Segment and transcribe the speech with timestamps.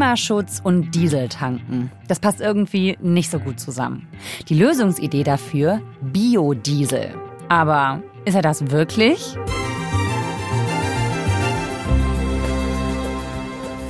[0.00, 1.92] Klimaschutz und Dieseltanken.
[2.08, 4.08] Das passt irgendwie nicht so gut zusammen.
[4.48, 7.14] Die Lösungsidee dafür Biodiesel.
[7.50, 9.36] Aber ist er das wirklich?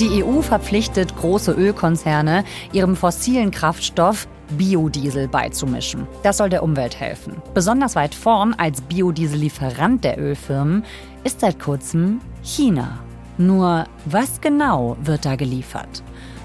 [0.00, 4.26] Die EU verpflichtet große Ölkonzerne, ihrem fossilen Kraftstoff
[4.58, 6.08] Biodiesel beizumischen.
[6.24, 7.36] Das soll der Umwelt helfen.
[7.54, 10.82] Besonders weit vorn als Biodiesellieferant der Ölfirmen
[11.22, 12.98] ist seit kurzem China.
[13.40, 16.02] Nur was genau wird da geliefert?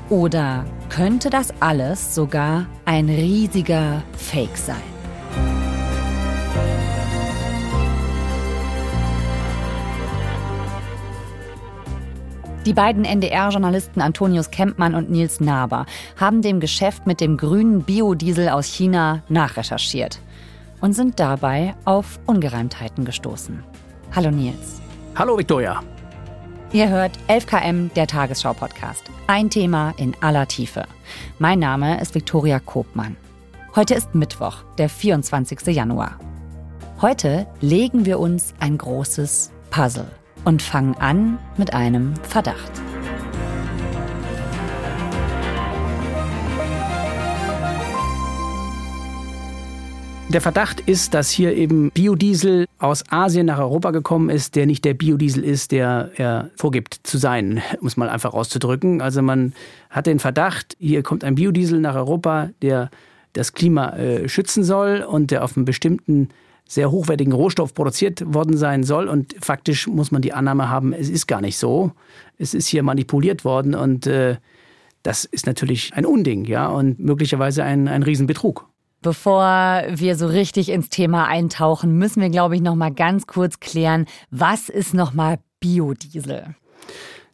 [0.09, 4.77] Oder könnte das alles sogar ein riesiger Fake sein?
[12.65, 15.85] Die beiden NDR-Journalisten Antonius Kempmann und Nils Naber
[16.17, 20.21] haben dem Geschäft mit dem grünen Biodiesel aus China nachrecherchiert
[20.79, 23.61] und sind dabei auf Ungereimtheiten gestoßen.
[24.15, 24.79] Hallo Nils.
[25.13, 25.83] Hallo Victoria.
[26.71, 29.03] Ihr hört 11KM, der Tagesschau-Podcast.
[29.27, 30.85] Ein Thema in aller Tiefe.
[31.39, 33.15] Mein Name ist Viktoria Kobmann.
[33.75, 35.67] Heute ist Mittwoch, der 24.
[35.67, 36.19] Januar.
[37.01, 40.11] Heute legen wir uns ein großes Puzzle
[40.43, 42.71] und fangen an mit einem Verdacht.
[50.35, 54.83] Der Verdacht ist, dass hier eben Biodiesel aus Asien nach Europa gekommen ist, der nicht
[54.83, 58.99] der Biodiesel ist, der er vorgibt zu sein, um es mal einfach auszudrücken.
[58.99, 59.53] Also man
[59.89, 62.89] hat den Verdacht, hier kommt ein Biodiesel nach Europa, der
[63.31, 66.27] das Klima äh, schützen soll und der auf einem bestimmten
[66.67, 69.07] sehr hochwertigen Rohstoff produziert worden sein soll.
[69.07, 71.93] Und faktisch muss man die Annahme haben, es ist gar nicht so.
[72.37, 74.35] Es ist hier manipuliert worden und äh,
[75.01, 78.67] das ist natürlich ein Unding, ja, und möglicherweise ein, ein Riesenbetrug.
[79.05, 83.59] Bevor wir so richtig ins Thema eintauchen, müssen wir, glaube ich, noch mal ganz kurz
[83.59, 86.55] klären, was ist noch mal Biodiesel?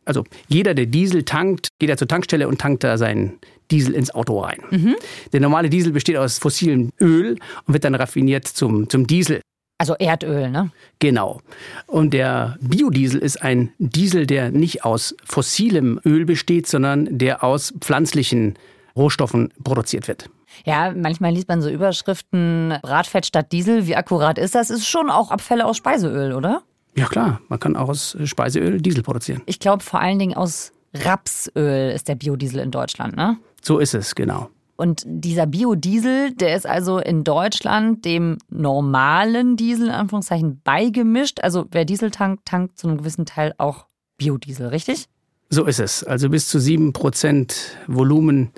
[0.03, 3.39] Also jeder, der Diesel tankt, geht er zur Tankstelle und tankt da seinen
[3.71, 4.59] Diesel ins Auto rein.
[4.69, 4.95] Mhm.
[5.31, 9.39] Der normale Diesel besteht aus fossilem Öl und wird dann raffiniert zum, zum Diesel.
[9.77, 10.71] Also Erdöl, ne?
[10.99, 11.39] Genau.
[11.87, 17.73] Und der Biodiesel ist ein Diesel, der nicht aus fossilem Öl besteht, sondern der aus
[17.79, 18.55] pflanzlichen
[18.93, 20.29] Rohstoffen produziert wird.
[20.65, 23.87] Ja, manchmal liest man so Überschriften, Bratfett statt Diesel.
[23.87, 24.69] Wie akkurat ist das?
[24.69, 26.61] Ist schon auch Abfälle aus Speiseöl, oder?
[26.95, 29.41] Ja klar, man kann auch aus Speiseöl Diesel produzieren.
[29.45, 33.37] Ich glaube vor allen Dingen aus Rapsöl ist der Biodiesel in Deutschland, ne?
[33.61, 34.49] So ist es, genau.
[34.75, 41.39] Und dieser Biodiesel, der ist also in Deutschland dem normalen Diesel in Anführungszeichen beigemischt.
[41.41, 43.85] Also wer Diesel tankt, tankt zu einem gewissen Teil auch
[44.17, 45.05] Biodiesel, richtig?
[45.49, 46.03] So ist es.
[46.03, 47.53] Also bis zu 7%
[47.87, 48.51] Volumen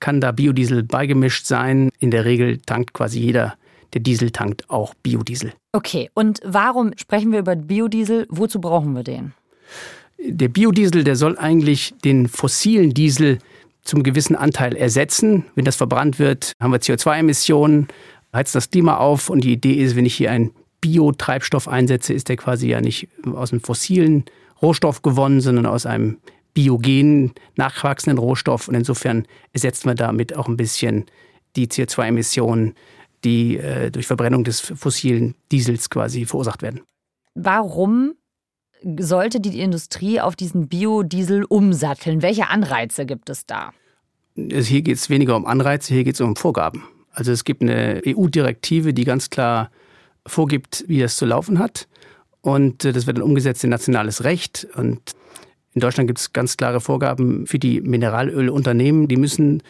[0.00, 1.90] kann da Biodiesel beigemischt sein.
[1.98, 3.54] In der Regel tankt quasi jeder,
[3.94, 5.52] der Diesel tankt, auch Biodiesel.
[5.72, 8.26] Okay, und warum sprechen wir über Biodiesel?
[8.28, 9.32] Wozu brauchen wir den?
[10.18, 13.38] Der Biodiesel, der soll eigentlich den fossilen Diesel
[13.82, 15.44] zum gewissen Anteil ersetzen.
[15.54, 17.88] Wenn das verbrannt wird, haben wir CO2-Emissionen,
[18.32, 19.30] heizt das Klima auf.
[19.30, 23.08] Und die Idee ist, wenn ich hier einen Biotreibstoff einsetze, ist der quasi ja nicht
[23.24, 24.24] aus einem fossilen
[24.62, 26.18] Rohstoff gewonnen, sondern aus einem
[26.56, 28.66] biogen nachwachsenden Rohstoff.
[28.66, 31.04] Und insofern ersetzt man damit auch ein bisschen
[31.54, 32.74] die CO2-Emissionen,
[33.24, 36.80] die äh, durch Verbrennung des fossilen Diesels quasi verursacht werden.
[37.34, 38.14] Warum
[38.98, 42.22] sollte die Industrie auf diesen Biodiesel umsatteln?
[42.22, 43.72] Welche Anreize gibt es da?
[44.34, 46.84] Hier geht es weniger um Anreize, hier geht es um Vorgaben.
[47.10, 49.70] Also es gibt eine EU-Direktive, die ganz klar
[50.26, 51.86] vorgibt, wie das zu laufen hat.
[52.40, 54.66] Und äh, das wird dann umgesetzt in nationales Recht.
[54.74, 55.00] Und
[55.76, 59.08] in Deutschland gibt es ganz klare Vorgaben für die Mineralölunternehmen.
[59.08, 59.62] Die müssen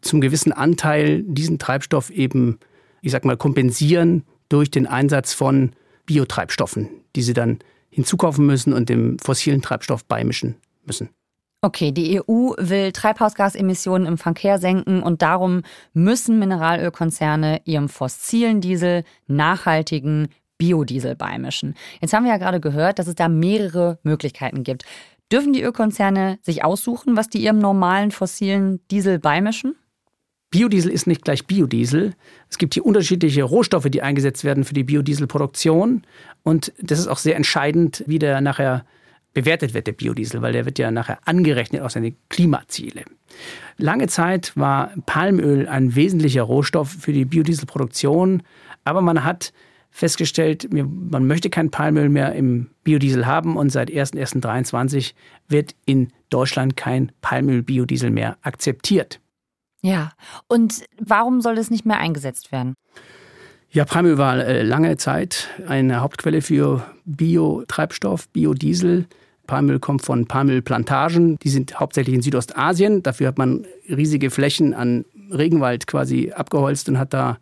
[0.00, 2.58] zum gewissen Anteil diesen Treibstoff eben,
[3.02, 5.72] ich sag mal, kompensieren durch den Einsatz von
[6.06, 7.58] Biotreibstoffen, die sie dann
[7.90, 10.56] hinzukaufen müssen und dem fossilen Treibstoff beimischen
[10.86, 11.10] müssen.
[11.60, 15.60] Okay, die EU will Treibhausgasemissionen im Verkehr senken und darum
[15.92, 21.74] müssen Mineralölkonzerne ihrem fossilen Diesel nachhaltigen Biodiesel beimischen.
[22.00, 24.86] Jetzt haben wir ja gerade gehört, dass es da mehrere Möglichkeiten gibt.
[25.32, 29.76] Dürfen die Ölkonzerne sich aussuchen, was die ihrem normalen fossilen Diesel beimischen?
[30.50, 32.14] Biodiesel ist nicht gleich Biodiesel.
[32.48, 36.02] Es gibt hier unterschiedliche Rohstoffe, die eingesetzt werden für die Biodieselproduktion.
[36.42, 38.84] Und das ist auch sehr entscheidend, wie der nachher
[39.32, 43.04] bewertet wird, der Biodiesel, weil der wird ja nachher angerechnet auf seine Klimaziele.
[43.76, 48.42] Lange Zeit war Palmöl ein wesentlicher Rohstoff für die Biodieselproduktion,
[48.82, 49.52] aber man hat
[49.90, 55.14] festgestellt, man möchte kein Palmöl mehr im Biodiesel haben und seit 01.01.2023
[55.48, 59.20] wird in Deutschland kein Palmöl-Biodiesel mehr akzeptiert.
[59.82, 60.12] Ja,
[60.46, 62.74] und warum soll das nicht mehr eingesetzt werden?
[63.70, 69.06] Ja, Palmöl war äh, lange Zeit eine Hauptquelle für Biotreibstoff, Biodiesel.
[69.46, 71.36] Palmöl kommt von Palmölplantagen.
[71.38, 73.02] Die sind hauptsächlich in Südostasien.
[73.02, 77.38] Dafür hat man riesige Flächen an Regenwald quasi abgeholzt und hat da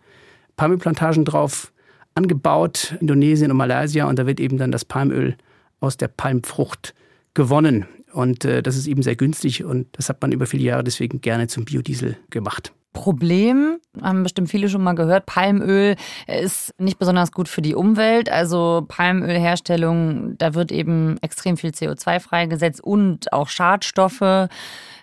[0.57, 1.73] Palmölplantagen drauf
[2.19, 4.07] angebaut, Indonesien und Malaysia.
[4.07, 5.37] Und da wird eben dann das Palmöl
[5.81, 6.95] aus der Palmfrucht
[7.33, 7.87] gewonnen.
[8.13, 11.21] Und äh, das ist eben sehr günstig und das hat man über viele Jahre deswegen
[11.21, 12.73] gerne zum Biodiesel gemacht.
[12.95, 15.95] Problem, haben bestimmt viele schon mal gehört, Palmöl
[16.27, 18.29] ist nicht besonders gut für die Umwelt.
[18.31, 24.49] Also Palmölherstellung, da wird eben extrem viel CO2 freigesetzt und auch Schadstoffe.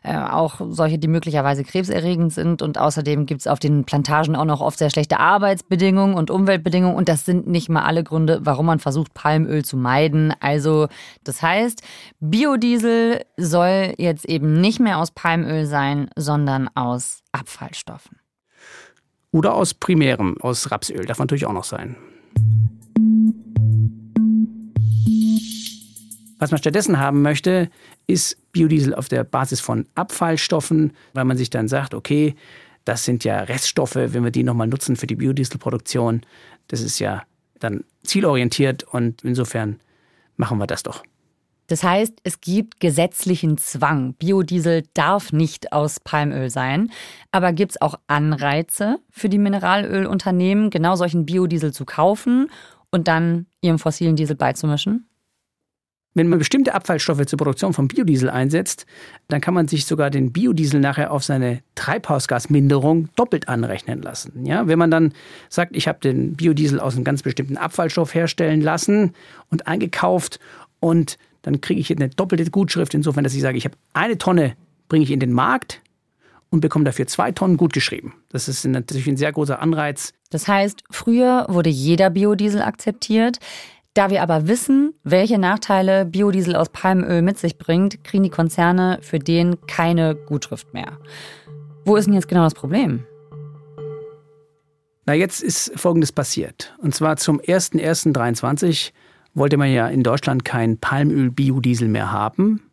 [0.05, 2.61] Äh, auch solche, die möglicherweise krebserregend sind.
[2.61, 6.95] Und außerdem gibt es auf den Plantagen auch noch oft sehr schlechte Arbeitsbedingungen und Umweltbedingungen.
[6.95, 10.31] Und das sind nicht mal alle Gründe, warum man versucht, Palmöl zu meiden.
[10.41, 10.89] Also
[11.23, 11.81] das heißt,
[12.19, 18.19] Biodiesel soll jetzt eben nicht mehr aus Palmöl sein, sondern aus Abfallstoffen.
[19.31, 21.95] Oder aus primärem, aus Rapsöl, darf natürlich auch noch sein.
[26.37, 27.69] Was man stattdessen haben möchte,
[28.07, 32.35] ist Biodiesel auf der Basis von Abfallstoffen, weil man sich dann sagt, okay,
[32.83, 36.21] das sind ja Reststoffe, wenn wir die nochmal nutzen für die Biodieselproduktion,
[36.67, 37.23] das ist ja
[37.59, 39.79] dann zielorientiert und insofern
[40.37, 41.03] machen wir das doch.
[41.67, 44.13] Das heißt, es gibt gesetzlichen Zwang.
[44.13, 46.91] Biodiesel darf nicht aus Palmöl sein.
[47.31, 52.51] Aber gibt es auch Anreize für die Mineralölunternehmen, genau solchen Biodiesel zu kaufen
[52.91, 55.07] und dann ihrem fossilen Diesel beizumischen?
[56.15, 58.85] Wenn man bestimmte Abfallstoffe zur Produktion von Biodiesel einsetzt,
[59.27, 64.45] dann kann man sich sogar den Biodiesel nachher auf seine Treibhausgasminderung doppelt anrechnen lassen.
[64.45, 65.13] Ja, wenn man dann
[65.49, 69.13] sagt, ich habe den Biodiesel aus einem ganz bestimmten Abfallstoff herstellen lassen
[69.51, 70.39] und eingekauft
[70.79, 74.55] und dann kriege ich eine doppelte Gutschrift insofern, dass ich sage, ich habe eine Tonne
[74.87, 75.81] bringe ich in den Markt
[76.49, 78.13] und bekomme dafür zwei Tonnen gutgeschrieben.
[78.29, 80.13] Das ist natürlich ein sehr großer Anreiz.
[80.29, 83.39] Das heißt, früher wurde jeder Biodiesel akzeptiert.
[83.95, 88.99] Da wir aber wissen, welche Nachteile Biodiesel aus Palmöl mit sich bringt, kriegen die Konzerne
[89.01, 90.99] für den keine Gutschrift mehr.
[91.85, 93.05] Wo ist denn jetzt genau das Problem?
[95.05, 96.75] Na, jetzt ist Folgendes passiert.
[96.79, 98.91] Und zwar zum 01.01.2023
[99.33, 102.69] wollte man ja in Deutschland kein Palmöl-Biodiesel mehr haben.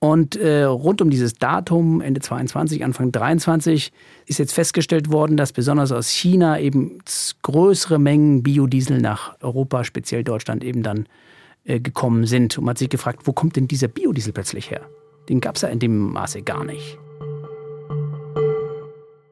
[0.00, 3.92] Und äh, rund um dieses Datum, Ende 22, Anfang 23,
[4.26, 6.98] ist jetzt festgestellt worden, dass besonders aus China eben
[7.42, 11.06] größere Mengen Biodiesel nach Europa, speziell Deutschland, eben dann
[11.64, 12.56] äh, gekommen sind.
[12.58, 14.82] Und man hat sich gefragt, wo kommt denn dieser Biodiesel plötzlich her?
[15.28, 16.96] Den gab es ja in dem Maße gar nicht.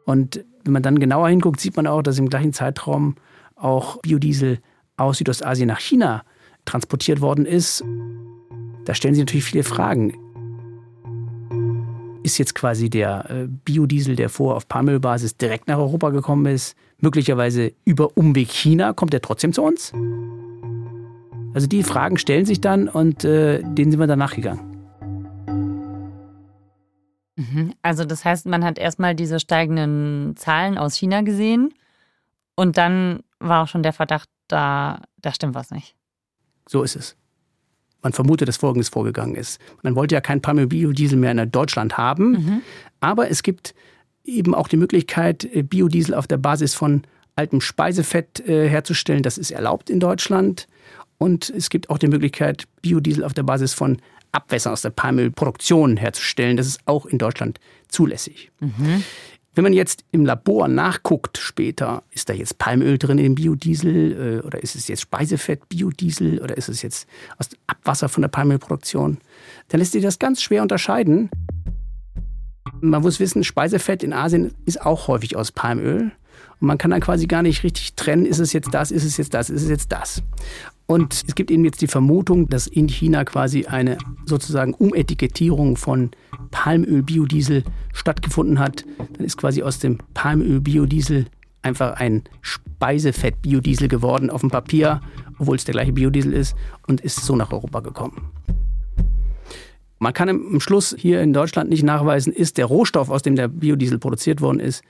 [0.05, 3.15] Und wenn man dann genauer hinguckt, sieht man auch, dass im gleichen Zeitraum
[3.55, 4.59] auch Biodiesel
[4.97, 6.25] aus Südostasien nach China
[6.65, 7.85] transportiert worden ist.
[8.85, 10.13] Da stellen sich natürlich viele Fragen
[12.27, 16.77] ist jetzt quasi der äh, Biodiesel, der vor auf Palmölbasis direkt nach Europa gekommen ist,
[16.99, 19.93] möglicherweise über Umweg China, kommt er trotzdem zu uns?
[21.55, 24.77] Also die Fragen stellen sich dann und äh, denen sind wir dann nachgegangen.
[27.37, 27.75] Mhm.
[27.81, 31.73] Also das heißt, man hat erstmal diese steigenden Zahlen aus China gesehen
[32.57, 35.95] und dann war auch schon der Verdacht da, da stimmt was nicht.
[36.69, 37.17] So ist es.
[38.07, 39.61] Man vermutet, dass Folgendes vorgegangen ist.
[39.83, 42.63] Man wollte ja kein Palmöl-Biodiesel mehr in Deutschland haben, mhm.
[43.01, 43.75] aber es gibt
[44.25, 47.03] eben auch die Möglichkeit, äh, Biodiesel auf der Basis von
[47.35, 49.25] altem Speisefett äh, herzustellen.
[49.25, 50.69] Das ist erlaubt in Deutschland.
[51.19, 53.99] Und es gibt auch die Möglichkeit, Biodiesel auf der Basis von
[54.31, 56.57] Abwässern aus der Palmölproduktion herzustellen.
[56.57, 58.53] Das ist auch in Deutschland zulässig.
[58.61, 59.03] Mhm.
[59.57, 64.47] Wenn man jetzt im Labor nachguckt später, ist da jetzt Palmöl drin im Biodiesel äh,
[64.47, 67.09] oder ist es jetzt Speisefett Biodiesel oder ist es jetzt
[67.39, 69.17] aus Abwasser von der Palmölproduktion,
[69.69, 71.31] dann lässt sich das ganz schwer unterscheiden.
[72.83, 76.13] Man muss wissen, Speisefett in Asien ist auch häufig aus Palmöl.
[76.61, 79.17] Und man kann dann quasi gar nicht richtig trennen, ist es jetzt das, ist es
[79.17, 80.23] jetzt das, ist es jetzt das.
[80.87, 86.13] Und es gibt eben jetzt die Vermutung, dass in China quasi eine sozusagen Umetikettierung von
[86.53, 88.85] Palmöl-Biodiesel stattgefunden hat.
[89.15, 91.27] Dann ist quasi aus dem Palmöl-Biodiesel
[91.63, 95.01] einfach ein Speisefett-Biodiesel geworden auf dem Papier,
[95.39, 96.55] obwohl es der gleiche Biodiesel ist
[96.87, 98.31] und ist so nach Europa gekommen.
[99.99, 103.49] Man kann im Schluss hier in Deutschland nicht nachweisen, ist der Rohstoff, aus dem der
[103.49, 104.85] Biodiesel produziert worden ist,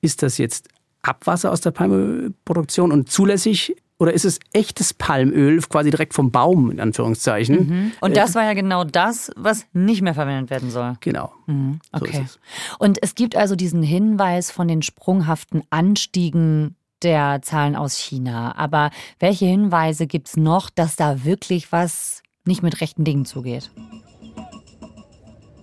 [0.00, 0.68] ist das jetzt
[1.02, 6.70] Abwasser aus der Palmölproduktion und zulässig oder ist es echtes Palmöl, quasi direkt vom Baum,
[6.70, 7.56] in Anführungszeichen?
[7.56, 7.92] Mhm.
[8.00, 10.96] Und das war ja genau das, was nicht mehr verwendet werden soll.
[11.00, 11.32] Genau.
[11.46, 11.80] Mhm.
[11.92, 12.12] Okay.
[12.12, 12.38] So es.
[12.78, 18.54] Und es gibt also diesen Hinweis von den sprunghaften Anstiegen der Zahlen aus China.
[18.56, 23.70] Aber welche Hinweise gibt es noch, dass da wirklich was nicht mit rechten Dingen zugeht?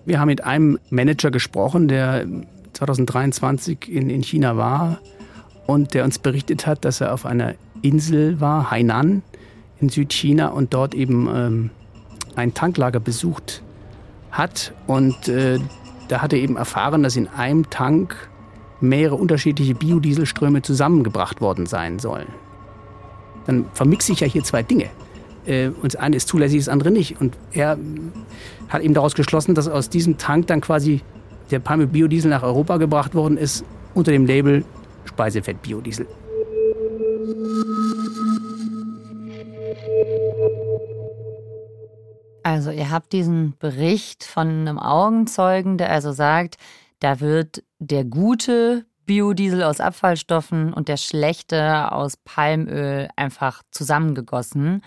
[0.04, 2.26] Wir haben mit einem Manager gesprochen, der
[2.74, 4.98] 2023 in, in China war
[5.66, 9.22] und der uns berichtet hat, dass er auf einer Insel war, Hainan
[9.80, 11.70] in Südchina und dort eben ähm,
[12.36, 13.62] ein Tanklager besucht
[14.30, 15.58] hat und äh,
[16.08, 18.28] da hat er eben erfahren, dass in einem Tank
[18.80, 22.26] mehrere unterschiedliche Biodieselströme zusammengebracht worden sein sollen.
[23.46, 24.90] Dann vermixe ich ja hier zwei Dinge.
[25.46, 27.20] Äh, und das eine ist zulässig, das andere nicht.
[27.20, 27.78] Und er
[28.68, 31.00] hat eben daraus geschlossen, dass aus diesem Tank dann quasi
[31.50, 33.64] der Palmöl-Biodiesel nach Europa gebracht worden ist
[33.94, 34.64] unter dem Label
[35.04, 36.06] Speisefett-Biodiesel.
[42.44, 46.56] Also ihr habt diesen Bericht von einem Augenzeugen, der also sagt,
[47.00, 54.82] da wird der gute Biodiesel aus Abfallstoffen und der schlechte aus Palmöl einfach zusammengegossen.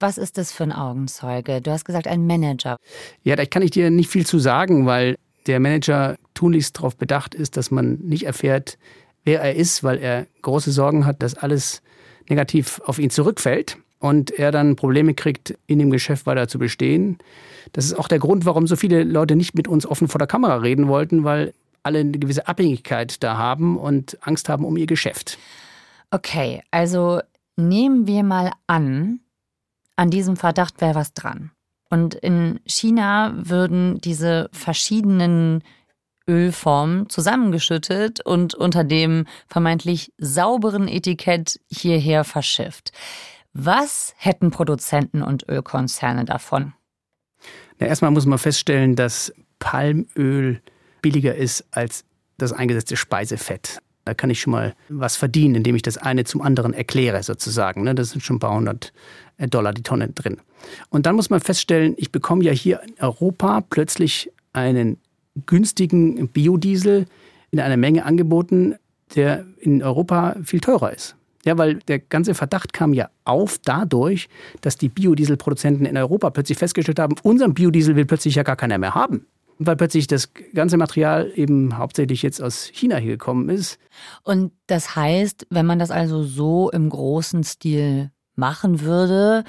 [0.00, 1.60] Was ist das für ein Augenzeuge?
[1.60, 2.78] Du hast gesagt, ein Manager.
[3.22, 5.16] Ja, da kann ich dir nicht viel zu sagen, weil
[5.46, 8.78] der Manager tunlichst darauf bedacht ist, dass man nicht erfährt,
[9.22, 11.82] wer er ist, weil er große Sorgen hat, dass alles
[12.26, 17.18] negativ auf ihn zurückfällt und er dann Probleme kriegt, in dem Geschäft weiter zu bestehen.
[17.72, 20.26] Das ist auch der Grund, warum so viele Leute nicht mit uns offen vor der
[20.26, 21.54] Kamera reden wollten, weil
[21.84, 25.38] alle eine gewisse Abhängigkeit da haben und Angst haben um ihr Geschäft.
[26.10, 27.20] Okay, also
[27.56, 29.20] nehmen wir mal an,
[29.94, 31.52] an diesem Verdacht wäre was dran.
[31.88, 35.62] Und in China würden diese verschiedenen
[36.28, 42.90] Ölformen zusammengeschüttet und unter dem vermeintlich sauberen Etikett hierher verschifft.
[43.54, 46.72] Was hätten Produzenten und Ölkonzerne davon?
[47.78, 50.60] Na, erstmal muss man feststellen, dass Palmöl
[51.02, 52.04] billiger ist als
[52.38, 53.78] das eingesetzte Speisefett.
[54.04, 57.82] Da kann ich schon mal was verdienen, indem ich das eine zum anderen erkläre, sozusagen.
[57.82, 57.94] Ne?
[57.94, 58.92] Das sind schon ein paar hundert
[59.36, 60.38] äh, Dollar die Tonne drin.
[60.88, 64.98] Und dann muss man feststellen, ich bekomme ja hier in Europa plötzlich einen
[65.46, 67.06] günstigen Biodiesel
[67.50, 68.76] in einer Menge angeboten,
[69.14, 71.16] der in Europa viel teurer ist.
[71.44, 74.28] Ja, weil der ganze Verdacht kam ja auf dadurch,
[74.60, 78.78] dass die Biodieselproduzenten in Europa plötzlich festgestellt haben, unseren Biodiesel will plötzlich ja gar keiner
[78.78, 79.26] mehr haben
[79.66, 83.78] weil plötzlich das ganze Material eben hauptsächlich jetzt aus China hier gekommen ist.
[84.22, 89.44] Und das heißt, wenn man das also so im großen Stil machen würde,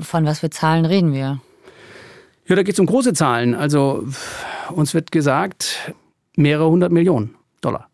[0.00, 1.40] von was für Zahlen reden wir?
[2.46, 3.54] Ja, da geht es um große Zahlen.
[3.54, 4.06] Also
[4.70, 5.92] uns wird gesagt,
[6.36, 7.88] mehrere hundert Millionen Dollar.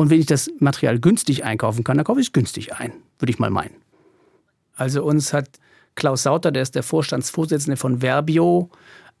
[0.00, 3.32] Und wenn ich das Material günstig einkaufen kann, dann kaufe ich es günstig ein, würde
[3.32, 3.74] ich mal meinen.
[4.74, 5.46] Also uns hat
[5.94, 8.70] Klaus Sauter, der ist der Vorstandsvorsitzende von Verbio,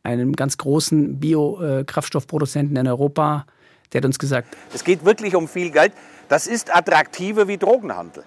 [0.04, 3.44] einem ganz großen Biokraftstoffproduzenten in Europa,
[3.92, 5.92] der hat uns gesagt, es geht wirklich um viel Geld.
[6.30, 8.24] Das ist attraktiver wie Drogenhandel.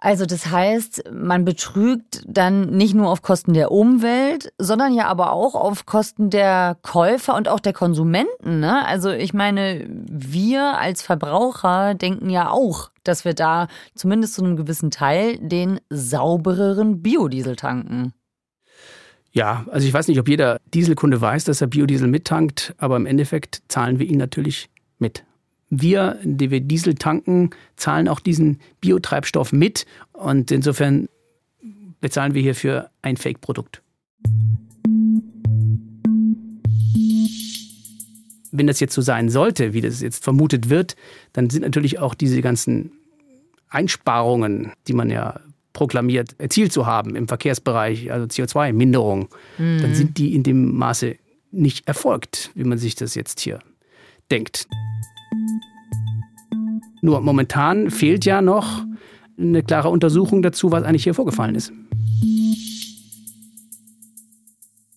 [0.00, 5.32] Also das heißt, man betrügt dann nicht nur auf Kosten der Umwelt, sondern ja aber
[5.32, 8.60] auch auf Kosten der Käufer und auch der Konsumenten.
[8.60, 8.86] Ne?
[8.86, 14.56] Also ich meine, wir als Verbraucher denken ja auch, dass wir da zumindest zu einem
[14.56, 18.12] gewissen Teil den saubereren Biodiesel tanken.
[19.32, 23.06] Ja, also ich weiß nicht, ob jeder Dieselkunde weiß, dass er Biodiesel mittankt, aber im
[23.06, 25.24] Endeffekt zahlen wir ihn natürlich mit.
[25.70, 31.08] Wir, die wir Diesel tanken, zahlen auch diesen Biotreibstoff mit und insofern
[32.00, 33.82] bezahlen wir hier für ein Fake-Produkt.
[38.50, 40.96] Wenn das jetzt so sein sollte, wie das jetzt vermutet wird,
[41.32, 42.92] dann sind natürlich auch diese ganzen
[43.68, 45.40] Einsparungen, die man ja
[45.74, 49.82] proklamiert, erzielt zu haben im Verkehrsbereich, also CO2-Minderung, mhm.
[49.82, 51.16] dann sind die in dem Maße
[51.50, 53.60] nicht erfolgt, wie man sich das jetzt hier
[54.30, 54.66] denkt.
[57.00, 58.84] Nur momentan fehlt ja noch
[59.38, 61.72] eine klare Untersuchung dazu, was eigentlich hier vorgefallen ist.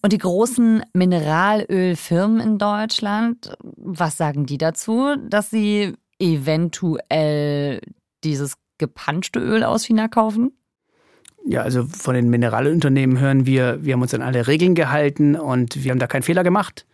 [0.03, 7.81] Und die großen Mineralölfirmen in Deutschland, was sagen die dazu, dass sie eventuell
[8.23, 10.53] dieses gepanschte Öl aus China kaufen?
[11.45, 15.83] Ja, also von den Mineralunternehmen hören wir, wir haben uns an alle Regeln gehalten und
[15.83, 16.85] wir haben da keinen Fehler gemacht.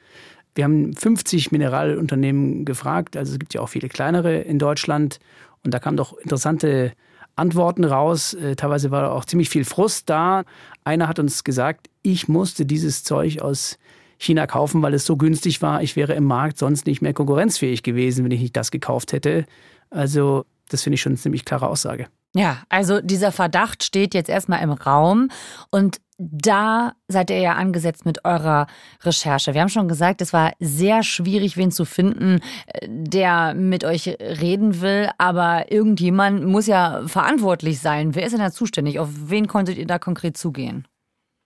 [0.57, 5.19] Wir haben 50 Mineralunternehmen gefragt, also es gibt ja auch viele kleinere in Deutschland
[5.63, 6.93] und da kamen doch interessante
[7.35, 8.33] Antworten raus.
[8.33, 10.45] Äh, teilweise war auch ziemlich viel Frust da.
[10.83, 13.77] Einer hat uns gesagt, ich musste dieses Zeug aus
[14.17, 15.83] China kaufen, weil es so günstig war.
[15.83, 19.45] Ich wäre im Markt sonst nicht mehr konkurrenzfähig gewesen, wenn ich nicht das gekauft hätte.
[19.91, 22.07] Also das finde ich schon eine ziemlich klare Aussage.
[22.37, 25.29] Ja, also dieser Verdacht steht jetzt erstmal im Raum
[25.71, 28.67] und da seid ihr ja angesetzt mit eurer
[29.01, 29.55] Recherche.
[29.55, 34.07] Wir haben schon gesagt, es war sehr schwierig, wen zu finden, äh, der mit euch
[34.07, 38.13] reden will, aber irgendjemand muss ja verantwortlich sein.
[38.13, 38.99] Wer ist denn da zuständig?
[38.99, 40.87] Auf wen konntet ihr da konkret zugehen?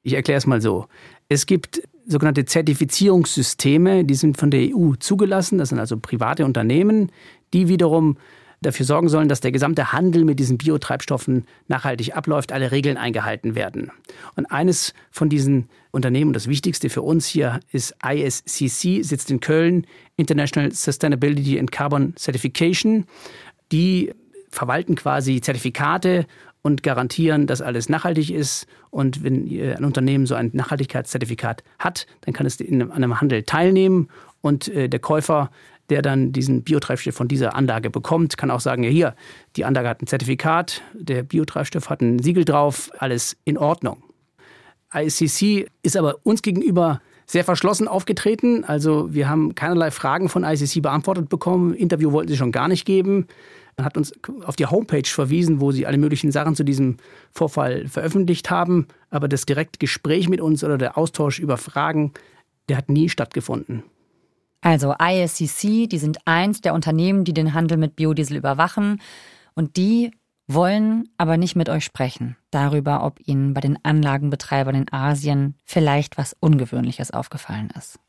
[0.03, 0.88] Ich erkläre es mal so.
[1.29, 5.57] Es gibt sogenannte Zertifizierungssysteme, die sind von der EU zugelassen.
[5.57, 7.13] Das sind also private Unternehmen,
[7.53, 8.17] die wiederum
[8.62, 13.56] dafür sorgen sollen, dass der gesamte Handel mit diesen Biotreibstoffen nachhaltig abläuft, alle Regeln eingehalten
[13.56, 13.91] werden.
[14.36, 19.88] Und eines von diesen Unternehmen, das wichtigste für uns hier, ist ISCC, sitzt in Köln,
[20.15, 23.06] International Sustainability and Carbon Certification.
[23.72, 24.13] Die
[24.51, 26.27] verwalten quasi Zertifikate
[26.62, 28.68] und garantieren, dass alles nachhaltig ist.
[28.91, 34.10] Und wenn ein Unternehmen so ein Nachhaltigkeitszertifikat hat, dann kann es in einem Handel teilnehmen
[34.41, 35.50] und äh, der Käufer
[35.91, 39.15] der dann diesen Biotreibstoff von dieser Anlage bekommt, kann auch sagen, ja hier,
[39.57, 44.01] die Anlage hat ein Zertifikat, der Biotreibstoff hat ein Siegel drauf, alles in Ordnung.
[44.93, 48.63] ICC ist aber uns gegenüber sehr verschlossen aufgetreten.
[48.63, 51.74] Also wir haben keinerlei Fragen von ICC beantwortet bekommen.
[51.74, 53.27] Interview wollten sie schon gar nicht geben.
[53.77, 54.13] Man hat uns
[54.45, 56.98] auf die Homepage verwiesen, wo sie alle möglichen Sachen zu diesem
[57.31, 58.88] Vorfall veröffentlicht haben.
[59.10, 62.12] Aber das direkte Gespräch mit uns oder der Austausch über Fragen,
[62.69, 63.83] der hat nie stattgefunden.
[64.62, 69.01] Also ISCC, die sind eins der Unternehmen, die den Handel mit Biodiesel überwachen.
[69.56, 70.12] Und die
[70.48, 76.18] wollen aber nicht mit euch sprechen darüber, ob ihnen bei den Anlagenbetreibern in Asien vielleicht
[76.18, 78.00] was Ungewöhnliches aufgefallen ist.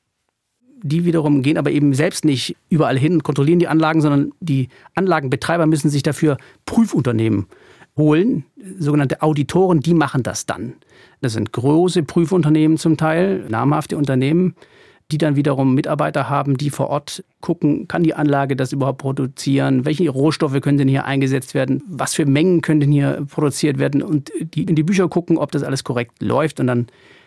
[0.84, 4.68] Die wiederum gehen aber eben selbst nicht überall hin und kontrollieren die Anlagen, sondern die
[4.96, 7.46] Anlagenbetreiber müssen sich dafür Prüfunternehmen
[7.96, 8.44] holen,
[8.78, 10.74] sogenannte Auditoren, die machen das dann.
[11.20, 14.56] Das sind große Prüfunternehmen zum Teil, namhafte Unternehmen,
[15.12, 19.84] die dann wiederum Mitarbeiter haben, die vor Ort gucken, kann die Anlage das überhaupt produzieren,
[19.84, 24.02] welche Rohstoffe können denn hier eingesetzt werden, was für Mengen können denn hier produziert werden?
[24.02, 26.86] Und die in die Bücher gucken, ob das alles korrekt läuft und dann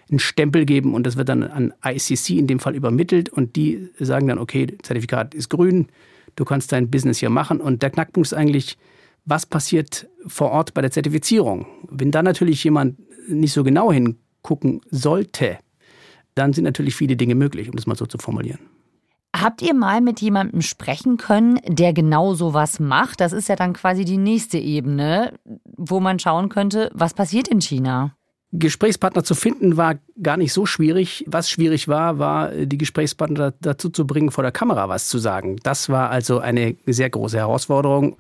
[0.10, 3.90] einen Stempel geben und das wird dann an ICC in dem Fall übermittelt und die
[4.00, 5.88] sagen dann, okay, Zertifikat ist grün,
[6.36, 7.62] du kannst dein Business hier machen.
[7.62, 8.78] Und der Knackpunkt ist eigentlich,
[9.26, 11.66] was passiert vor Ort bei der Zertifizierung?
[11.90, 15.58] Wenn da natürlich jemand nicht so genau hingucken sollte,
[16.36, 18.60] dann sind natürlich viele Dinge möglich, um das mal so zu formulieren.
[19.36, 23.20] Habt ihr mal mit jemandem sprechen können, der genau so was macht?
[23.20, 25.34] Das ist ja dann quasi die nächste Ebene,
[25.76, 28.16] wo man schauen könnte, was passiert in China.
[28.54, 31.26] Gesprächspartner zu finden war gar nicht so schwierig.
[31.28, 35.58] Was schwierig war, war, die Gesprächspartner dazu zu bringen, vor der Kamera was zu sagen.
[35.64, 38.16] Das war also eine sehr große Herausforderung.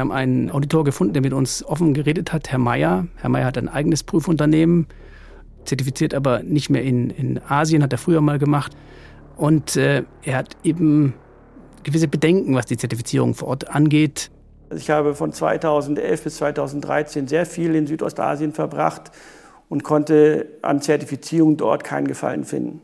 [0.00, 3.06] Wir haben einen Auditor gefunden, der mit uns offen geredet hat, Herr Meyer.
[3.16, 4.86] Herr Meyer hat ein eigenes Prüfunternehmen,
[5.66, 8.72] zertifiziert aber nicht mehr in, in Asien, hat er früher mal gemacht.
[9.36, 11.12] Und äh, er hat eben
[11.82, 14.30] gewisse Bedenken, was die Zertifizierung vor Ort angeht.
[14.74, 19.10] Ich habe von 2011 bis 2013 sehr viel in Südostasien verbracht
[19.68, 22.80] und konnte an Zertifizierung dort keinen Gefallen finden.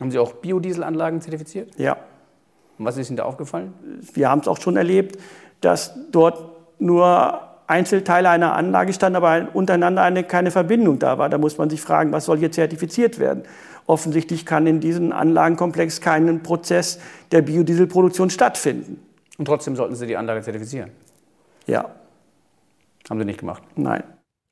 [0.00, 1.70] Haben Sie auch Biodieselanlagen zertifiziert?
[1.78, 1.98] Ja.
[2.78, 3.74] Und was ist Ihnen da aufgefallen?
[4.14, 5.18] Wir haben es auch schon erlebt,
[5.62, 11.28] dass dort nur Einzelteile einer Anlage standen, aber untereinander eine, keine Verbindung da war.
[11.28, 13.44] Da muss man sich fragen, was soll hier zertifiziert werden?
[13.86, 19.00] Offensichtlich kann in diesem Anlagenkomplex kein Prozess der Biodieselproduktion stattfinden.
[19.38, 20.90] Und trotzdem sollten Sie die Anlage zertifizieren?
[21.66, 21.86] Ja.
[23.08, 23.62] Haben Sie nicht gemacht?
[23.74, 24.04] Nein.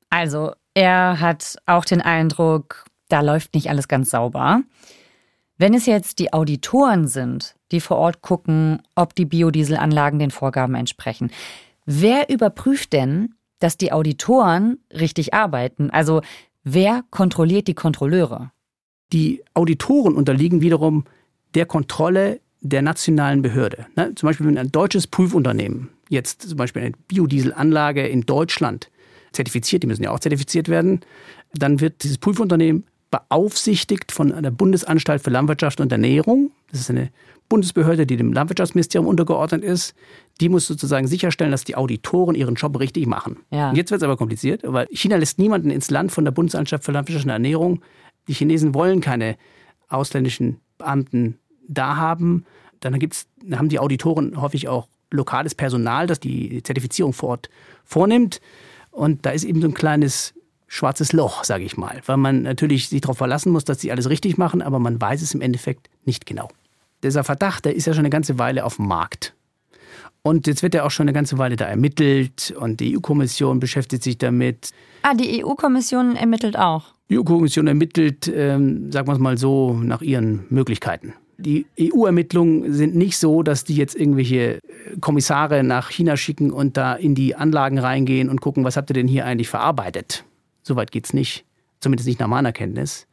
[0.08, 4.62] Also, er hat auch den Eindruck, da läuft nicht alles ganz sauber.
[5.58, 10.74] Wenn es jetzt die Auditoren sind, die vor Ort gucken, ob die Biodieselanlagen den Vorgaben
[10.74, 11.30] entsprechen,
[11.86, 15.90] wer überprüft denn, dass die Auditoren richtig arbeiten?
[15.90, 16.22] Also
[16.64, 18.50] wer kontrolliert die Kontrolleure?
[19.12, 21.04] Die Auditoren unterliegen wiederum
[21.54, 23.86] der Kontrolle der nationalen Behörde.
[23.96, 24.14] Ne?
[24.14, 28.90] Zum Beispiel, wenn ein deutsches Prüfunternehmen jetzt zum Beispiel eine Biodieselanlage in Deutschland
[29.32, 31.00] zertifiziert, die müssen ja auch zertifiziert werden,
[31.54, 36.50] dann wird dieses Prüfunternehmen beaufsichtigt von der Bundesanstalt für Landwirtschaft und Ernährung.
[36.70, 37.10] Das ist eine
[37.48, 39.94] Bundesbehörde, die dem Landwirtschaftsministerium untergeordnet ist.
[40.40, 43.38] Die muss sozusagen sicherstellen, dass die Auditoren ihren Job richtig machen.
[43.50, 43.70] Ja.
[43.70, 46.84] Und jetzt wird es aber kompliziert, weil China lässt niemanden ins Land von der Bundesanstalt
[46.84, 47.82] für Landwirtschaft und Ernährung.
[48.28, 49.36] Die Chinesen wollen keine
[49.88, 52.44] ausländischen Beamten da haben.
[52.78, 57.50] Dann gibt's, haben die Auditoren häufig auch lokales Personal, das die Zertifizierung vor Ort
[57.84, 58.40] vornimmt.
[58.92, 60.34] Und da ist eben so ein kleines
[60.70, 64.08] schwarzes Loch, sage ich mal, weil man natürlich sich darauf verlassen muss, dass sie alles
[64.08, 66.48] richtig machen, aber man weiß es im Endeffekt nicht genau.
[67.02, 69.34] Dieser Verdacht, der ist ja schon eine ganze Weile auf dem Markt.
[70.22, 74.04] Und jetzt wird er auch schon eine ganze Weile da ermittelt und die EU-Kommission beschäftigt
[74.04, 74.70] sich damit.
[75.02, 76.94] Ah, die EU-Kommission ermittelt auch.
[77.08, 81.14] Die EU-Kommission ermittelt, ähm, sagen wir es mal so, nach ihren Möglichkeiten.
[81.38, 84.60] Die EU-Ermittlungen sind nicht so, dass die jetzt irgendwelche
[85.00, 88.94] Kommissare nach China schicken und da in die Anlagen reingehen und gucken, was habt ihr
[88.94, 90.24] denn hier eigentlich verarbeitet.
[90.62, 91.44] Soweit geht es nicht.
[91.80, 93.06] Zumindest nicht nach meiner Kenntnis.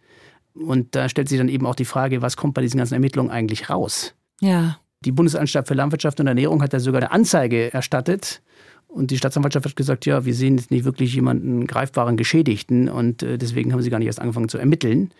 [0.53, 3.29] Und da stellt sich dann eben auch die Frage, was kommt bei diesen ganzen Ermittlungen
[3.29, 4.13] eigentlich raus?
[4.41, 4.79] Ja.
[5.05, 8.41] Die Bundesanstalt für Landwirtschaft und Ernährung hat da sogar eine Anzeige erstattet
[8.87, 13.21] Und die Staatsanwaltschaft hat gesagt, ja, wir sehen jetzt nicht wirklich jemanden greifbaren Geschädigten und
[13.21, 15.11] äh, deswegen haben sie gar nicht erst angefangen zu ermitteln.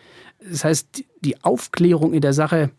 [0.50, 2.72] Das heißt, die Aufklärung in der Sache,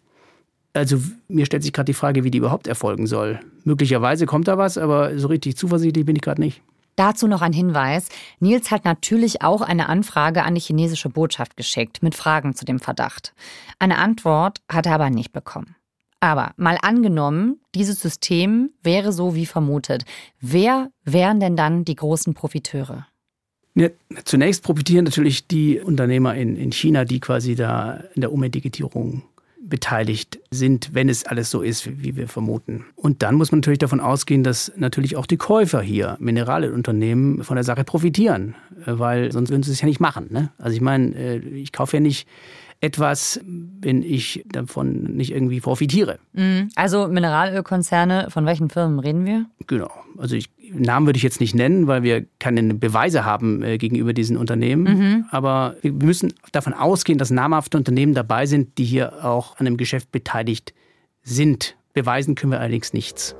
[0.72, 3.38] also mir stellt sich gerade die Frage, wie die überhaupt erfolgen soll.
[3.64, 6.62] Möglicherweise kommt da was, aber so richtig zuversichtlich bin ich gerade nicht.
[6.98, 8.08] Dazu noch ein Hinweis.
[8.40, 12.80] Nils hat natürlich auch eine Anfrage an die chinesische Botschaft geschickt mit Fragen zu dem
[12.80, 13.34] Verdacht.
[13.78, 15.76] Eine Antwort hat er aber nicht bekommen.
[16.18, 20.06] Aber mal angenommen, dieses System wäre so wie vermutet.
[20.40, 23.06] Wer wären denn dann die großen Profiteure?
[23.76, 23.90] Ja,
[24.24, 29.22] zunächst profitieren natürlich die Unternehmer in, in China, die quasi da in der Umetikettierung
[29.68, 32.84] beteiligt sind, wenn es alles so ist, wie wir vermuten.
[32.96, 37.56] Und dann muss man natürlich davon ausgehen, dass natürlich auch die Käufer hier, Mineralunternehmen, von
[37.56, 38.54] der Sache profitieren,
[38.86, 40.26] weil sonst würden sie es ja nicht machen.
[40.30, 40.50] Ne?
[40.58, 42.26] Also ich meine, äh, ich kaufe ja nicht
[42.80, 46.18] etwas, wenn ich davon nicht irgendwie profitiere.
[46.32, 46.70] Mhm.
[46.76, 49.46] Also Mineralölkonzerne, von welchen Firmen reden wir?
[49.66, 49.90] Genau.
[50.16, 54.12] Also ich, Namen würde ich jetzt nicht nennen, weil wir keine Beweise haben äh, gegenüber
[54.12, 54.84] diesen Unternehmen.
[54.84, 55.24] Mhm.
[55.30, 59.76] Aber wir müssen davon ausgehen, dass namhafte Unternehmen dabei sind, die hier auch an dem
[59.76, 60.72] Geschäft beteiligt
[61.22, 61.76] sind.
[61.94, 63.34] Beweisen können wir allerdings nichts.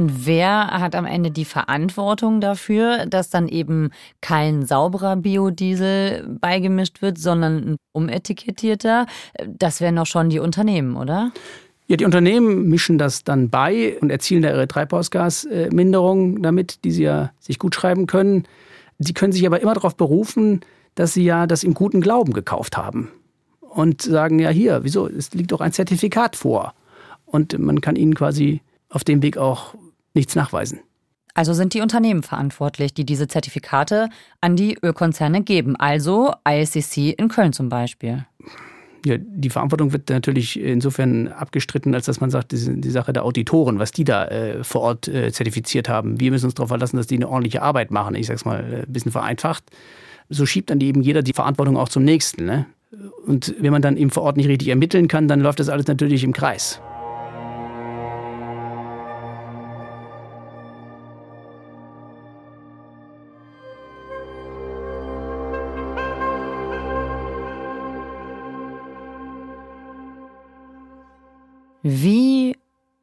[0.00, 3.90] Und wer hat am Ende die Verantwortung dafür, dass dann eben
[4.22, 9.04] kein sauberer Biodiesel beigemischt wird, sondern ein umetikettierter?
[9.46, 11.32] Das wären doch schon die Unternehmen, oder?
[11.86, 17.02] Ja, die Unternehmen mischen das dann bei und erzielen da ihre Treibhausgasminderung damit, die sie
[17.02, 18.44] ja sich gut schreiben können.
[18.98, 20.60] Sie können sich aber immer darauf berufen,
[20.94, 23.10] dass sie ja das im guten Glauben gekauft haben.
[23.60, 26.72] Und sagen, ja hier, wieso, es liegt doch ein Zertifikat vor.
[27.26, 29.74] Und man kann ihnen quasi auf dem Weg auch
[30.14, 30.80] nichts nachweisen.
[31.34, 34.08] Also sind die Unternehmen verantwortlich, die diese Zertifikate
[34.40, 38.26] an die Ölkonzerne geben, also ISCC in Köln zum Beispiel.
[39.06, 43.24] Ja, die Verantwortung wird natürlich insofern abgestritten, als dass man sagt, die, die Sache der
[43.24, 46.20] Auditoren, was die da äh, vor Ort äh, zertifiziert haben.
[46.20, 48.14] Wir müssen uns darauf verlassen, dass die eine ordentliche Arbeit machen.
[48.14, 49.64] Ich sage es mal äh, ein bisschen vereinfacht.
[50.28, 52.44] So schiebt dann eben jeder die Verantwortung auch zum Nächsten.
[52.44, 52.66] Ne?
[53.26, 55.86] Und wenn man dann eben vor Ort nicht richtig ermitteln kann, dann läuft das alles
[55.86, 56.80] natürlich im Kreis.
[71.92, 72.56] Wie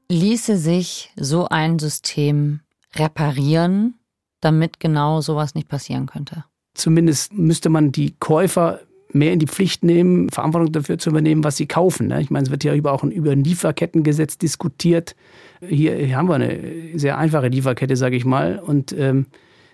[0.07, 2.61] ließe sich so ein System
[2.95, 3.95] reparieren,
[4.39, 6.45] damit genau sowas nicht passieren könnte?
[6.73, 8.79] Zumindest müsste man die Käufer
[9.11, 12.07] mehr in die Pflicht nehmen, Verantwortung dafür zu übernehmen, was sie kaufen.
[12.07, 12.21] Ne?
[12.21, 15.17] Ich meine, es wird ja über auch über ein Lieferkettengesetz diskutiert.
[15.59, 18.57] Hier, hier, haben wir eine sehr einfache Lieferkette, sage ich mal.
[18.57, 19.25] Und ähm,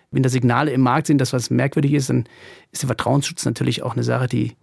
[0.09, 2.25] wenn da Signale im Markt sind, dass was merkwürdig ist, dann
[2.71, 4.53] ist der Vertrauensschutz natürlich auch eine Sache, die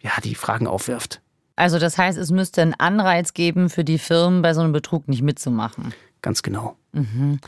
[0.00, 1.20] ja die Fragen aufwirft.
[1.56, 5.08] Also das heißt, es müsste einen Anreiz geben für die Firmen, bei so einem Betrug
[5.08, 5.92] nicht mitzumachen.
[6.22, 6.76] Ganz genau.
[6.92, 7.40] Mhm.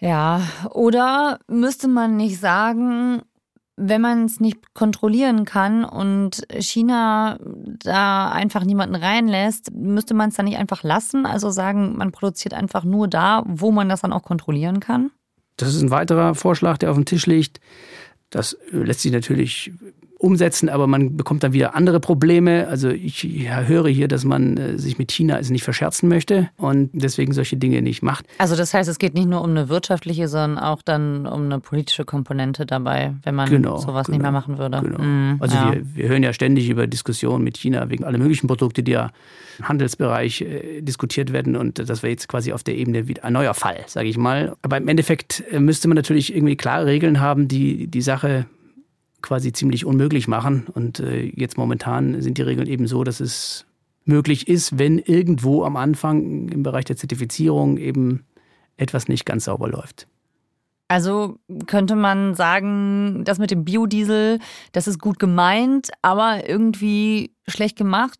[0.00, 3.22] Ja, oder müsste man nicht sagen,
[3.76, 7.38] wenn man es nicht kontrollieren kann und China
[7.82, 11.26] da einfach niemanden reinlässt, müsste man es dann nicht einfach lassen?
[11.26, 15.10] Also sagen, man produziert einfach nur da, wo man das dann auch kontrollieren kann?
[15.56, 17.60] Das ist ein weiterer Vorschlag, der auf dem Tisch liegt.
[18.30, 19.72] Das lässt sich natürlich
[20.20, 22.68] umsetzen, aber man bekommt dann wieder andere Probleme.
[22.68, 26.90] Also ich höre hier, dass man äh, sich mit China also nicht verscherzen möchte und
[26.92, 28.26] deswegen solche Dinge nicht macht.
[28.36, 31.58] Also das heißt, es geht nicht nur um eine wirtschaftliche, sondern auch dann um eine
[31.58, 34.80] politische Komponente dabei, wenn man genau, sowas genau, nicht mehr machen würde.
[34.82, 35.02] Genau.
[35.02, 35.72] Mhm, also ja.
[35.72, 39.10] wir, wir hören ja ständig über Diskussionen mit China wegen aller möglichen Produkte, die ja
[39.58, 43.32] im Handelsbereich äh, diskutiert werden und das wäre jetzt quasi auf der Ebene wieder ein
[43.32, 44.54] neuer Fall, sage ich mal.
[44.60, 48.44] Aber im Endeffekt äh, müsste man natürlich irgendwie klare Regeln haben, die die Sache
[49.22, 50.66] quasi ziemlich unmöglich machen.
[50.72, 53.66] Und äh, jetzt momentan sind die Regeln eben so, dass es
[54.04, 58.24] möglich ist, wenn irgendwo am Anfang im Bereich der Zertifizierung eben
[58.76, 60.06] etwas nicht ganz sauber läuft.
[60.88, 64.40] Also könnte man sagen, das mit dem Biodiesel,
[64.72, 68.18] das ist gut gemeint, aber irgendwie schlecht gemacht.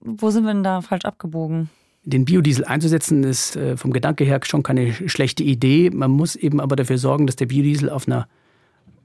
[0.00, 1.68] Wo sind wir denn da falsch abgebogen?
[2.04, 5.90] Den Biodiesel einzusetzen ist äh, vom Gedanke her schon keine schlechte Idee.
[5.90, 8.26] Man muss eben aber dafür sorgen, dass der Biodiesel auf einer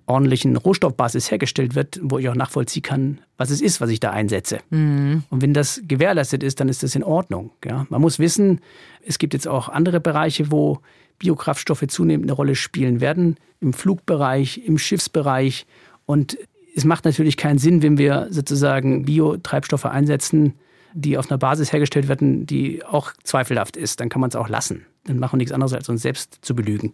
[0.07, 4.11] ordentlichen Rohstoffbasis hergestellt wird, wo ich auch nachvollziehen kann, was es ist, was ich da
[4.11, 4.59] einsetze.
[4.69, 5.23] Mhm.
[5.29, 7.51] Und wenn das gewährleistet ist, dann ist das in Ordnung.
[7.63, 7.85] Ja?
[7.89, 8.61] Man muss wissen,
[9.05, 10.79] es gibt jetzt auch andere Bereiche, wo
[11.19, 15.65] Biokraftstoffe zunehmend eine Rolle spielen werden, im Flugbereich, im Schiffsbereich.
[16.05, 16.37] Und
[16.75, 20.53] es macht natürlich keinen Sinn, wenn wir sozusagen Biotreibstoffe einsetzen,
[20.93, 23.99] die auf einer Basis hergestellt werden, die auch zweifelhaft ist.
[23.99, 24.85] Dann kann man es auch lassen.
[25.05, 26.93] Dann machen wir nichts anderes, als uns selbst zu belügen.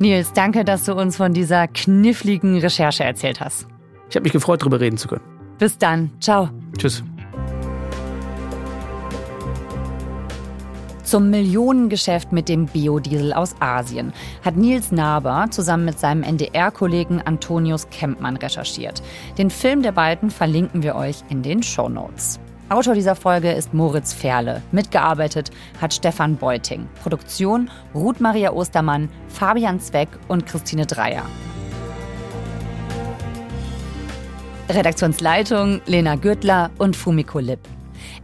[0.00, 3.66] Nils, danke, dass du uns von dieser kniffligen Recherche erzählt hast.
[4.08, 5.20] Ich habe mich gefreut, darüber reden zu können.
[5.58, 6.10] Bis dann.
[6.20, 6.48] Ciao.
[6.78, 7.04] Tschüss.
[11.04, 17.90] Zum Millionengeschäft mit dem Biodiesel aus Asien hat Nils Naber zusammen mit seinem NDR-Kollegen Antonius
[17.90, 19.02] Kempmann recherchiert.
[19.36, 22.40] Den Film der beiden verlinken wir euch in den Show Notes.
[22.70, 24.62] Autor dieser Folge ist Moritz Ferle.
[24.70, 26.88] Mitgearbeitet hat Stefan Beuting.
[27.02, 31.24] Produktion Ruth Maria Ostermann, Fabian Zweck und Christine Dreier.
[34.68, 37.58] Redaktionsleitung Lena Gürtler und Fumiko Lipp.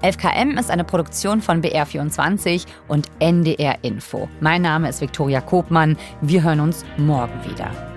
[0.04, 4.28] 11KM ist eine Produktion von BR24 und NDR Info.
[4.38, 5.96] Mein Name ist Viktoria Kobmann.
[6.20, 7.95] Wir hören uns morgen wieder.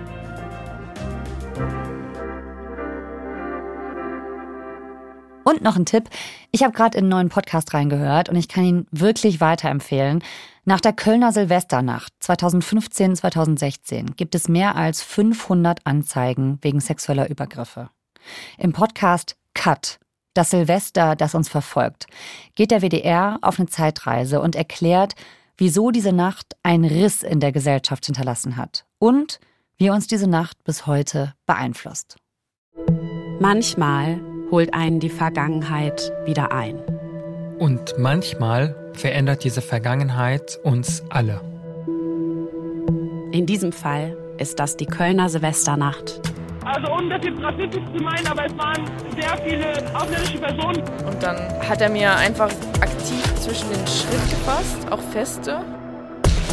[5.50, 6.08] Und noch ein Tipp.
[6.52, 10.22] Ich habe gerade in einen neuen Podcast reingehört und ich kann ihn wirklich weiterempfehlen.
[10.64, 17.90] Nach der Kölner Silvesternacht 2015-2016 gibt es mehr als 500 Anzeigen wegen sexueller Übergriffe.
[18.58, 19.98] Im Podcast Cut
[20.34, 22.06] das Silvester, das uns verfolgt,
[22.54, 25.14] geht der WDR auf eine Zeitreise und erklärt,
[25.56, 29.40] wieso diese Nacht einen Riss in der Gesellschaft hinterlassen hat und
[29.78, 32.16] wie uns diese Nacht bis heute beeinflusst.
[33.40, 36.78] Manchmal holt einen die Vergangenheit wieder ein.
[37.58, 41.40] Und manchmal verändert diese Vergangenheit uns alle.
[43.32, 46.20] In diesem Fall ist das die Kölner Silvesternacht
[46.70, 48.84] also ohne das jetzt rassistisch zu meinen, aber es waren
[49.18, 50.82] sehr viele ausländische Personen.
[51.06, 51.36] Und dann
[51.68, 55.60] hat er mir einfach aktiv zwischen den Schritt gefasst, auch feste.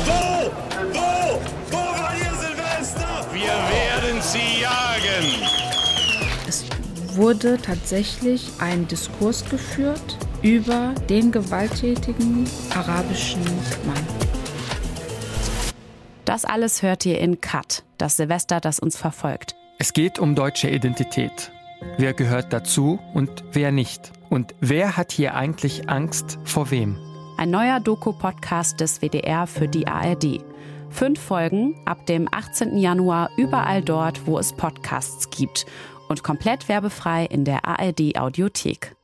[0.06, 0.52] Wo?
[0.94, 1.42] Wo?
[1.72, 3.26] Wo war ihr Silvester?
[3.32, 5.57] Wir werden sie jagen.
[7.18, 13.42] Wurde tatsächlich ein Diskurs geführt über den gewalttätigen arabischen
[13.88, 14.06] Mann.
[16.26, 19.56] Das alles hört ihr in Cut, das Silvester, das uns verfolgt.
[19.80, 21.52] Es geht um deutsche Identität.
[21.98, 24.12] Wer gehört dazu und wer nicht?
[24.30, 27.00] Und wer hat hier eigentlich Angst vor wem?
[27.40, 30.44] Ein neuer Doku-Podcast des WDR für die ARD.
[30.92, 32.78] Fünf Folgen ab dem 18.
[32.78, 35.66] Januar überall dort, wo es Podcasts gibt.
[36.08, 38.97] Und komplett werbefrei in der ARD Audiothek.